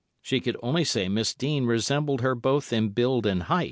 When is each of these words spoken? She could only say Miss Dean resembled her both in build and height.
She 0.23 0.39
could 0.39 0.57
only 0.63 0.83
say 0.83 1.07
Miss 1.07 1.31
Dean 1.35 1.67
resembled 1.67 2.21
her 2.21 2.33
both 2.33 2.73
in 2.73 2.89
build 2.89 3.27
and 3.27 3.43
height. 3.43 3.59